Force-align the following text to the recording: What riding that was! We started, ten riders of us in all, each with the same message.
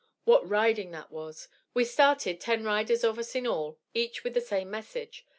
What 0.23 0.49
riding 0.49 0.89
that 0.93 1.11
was! 1.11 1.47
We 1.75 1.85
started, 1.85 2.41
ten 2.41 2.63
riders 2.63 3.03
of 3.03 3.19
us 3.19 3.35
in 3.35 3.45
all, 3.45 3.77
each 3.93 4.23
with 4.23 4.33
the 4.33 4.41
same 4.41 4.71
message. 4.71 5.27